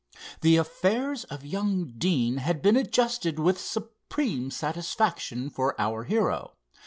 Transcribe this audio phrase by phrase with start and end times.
[0.41, 6.55] The affairs of young Deane had been adjusted with supreme satisfaction for our hero.